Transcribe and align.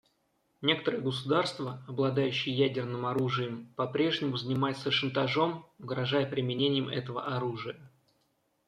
Некоторые 0.63 1.03
государства, 1.03 1.85
обладающие 1.87 2.55
ядерным 2.55 3.05
оружием, 3.05 3.71
по-прежнему 3.75 4.35
занимаются 4.35 4.89
шантажом, 4.89 5.69
угрожая 5.77 6.25
применением 6.25 6.89
этого 6.89 7.27
оружия. 7.35 7.77